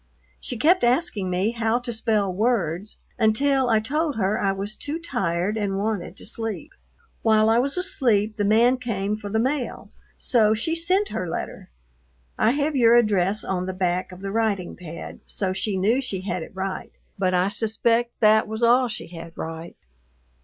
[0.39, 4.97] She kept asking me how to spell words until I told her I was too
[4.97, 6.71] tired and wanted to sleep.
[7.21, 11.69] While I was asleep the man came for the mail, so she sent her letter.
[12.35, 16.21] I have your address on the back of the writing pad, so she knew she
[16.21, 19.77] had it right, but I suspect that was all she had right.